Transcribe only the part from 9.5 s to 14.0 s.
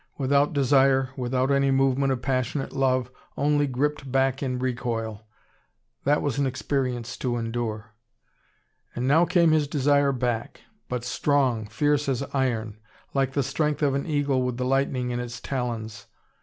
his desire back. But strong, fierce as iron. Like the strength of